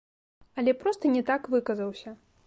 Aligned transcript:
Але 0.61 0.71
проста 0.83 1.11
не 1.15 1.21
так 1.27 1.45
выказаўся. 1.57 2.15